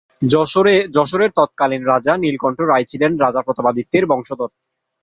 যশোরের 0.95 1.31
তৎকালীন 1.35 1.83
রাজা 1.85 2.13
নীলকণ্ঠ 2.17 2.59
রায় 2.61 2.85
ছিলেন 2.87 3.11
রাজা 3.17 3.41
প্রতাপাদিত্যের 3.41 4.03
বংশধর। 4.05 4.49